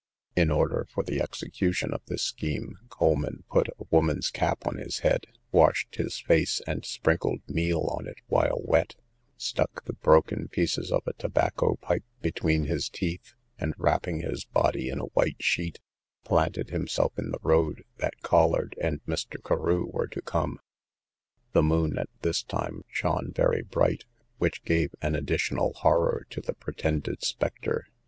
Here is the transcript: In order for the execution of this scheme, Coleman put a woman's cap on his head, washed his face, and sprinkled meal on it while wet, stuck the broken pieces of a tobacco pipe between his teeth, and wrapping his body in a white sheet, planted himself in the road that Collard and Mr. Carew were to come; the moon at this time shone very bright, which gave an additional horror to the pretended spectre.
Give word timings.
In 0.35 0.49
order 0.49 0.87
for 0.89 1.03
the 1.03 1.21
execution 1.21 1.93
of 1.93 2.01
this 2.07 2.23
scheme, 2.23 2.79
Coleman 2.89 3.43
put 3.51 3.67
a 3.67 3.85
woman's 3.91 4.31
cap 4.31 4.65
on 4.65 4.77
his 4.77 5.01
head, 5.01 5.27
washed 5.51 5.93
his 5.97 6.17
face, 6.17 6.59
and 6.65 6.83
sprinkled 6.83 7.41
meal 7.47 7.81
on 7.81 8.07
it 8.07 8.17
while 8.25 8.59
wet, 8.65 8.95
stuck 9.37 9.85
the 9.85 9.93
broken 9.93 10.47
pieces 10.47 10.91
of 10.91 11.03
a 11.05 11.13
tobacco 11.13 11.75
pipe 11.75 12.03
between 12.19 12.63
his 12.63 12.89
teeth, 12.89 13.35
and 13.59 13.75
wrapping 13.77 14.21
his 14.21 14.43
body 14.43 14.89
in 14.89 14.97
a 14.99 15.03
white 15.13 15.37
sheet, 15.43 15.77
planted 16.23 16.71
himself 16.71 17.13
in 17.19 17.29
the 17.29 17.37
road 17.43 17.83
that 17.97 18.23
Collard 18.23 18.75
and 18.81 19.05
Mr. 19.05 19.35
Carew 19.43 19.85
were 19.87 20.07
to 20.07 20.21
come; 20.23 20.59
the 21.51 21.61
moon 21.61 21.99
at 21.99 22.09
this 22.23 22.41
time 22.41 22.83
shone 22.89 23.31
very 23.35 23.61
bright, 23.61 24.05
which 24.39 24.63
gave 24.63 24.95
an 25.03 25.13
additional 25.13 25.73
horror 25.73 26.25
to 26.31 26.41
the 26.41 26.53
pretended 26.55 27.23
spectre. 27.23 27.85